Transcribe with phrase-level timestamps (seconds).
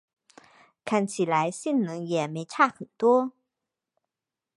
[0.83, 3.33] 看起来性能也没差很多